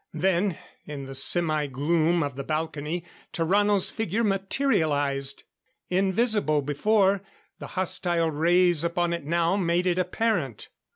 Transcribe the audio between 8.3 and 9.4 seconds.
rays upon it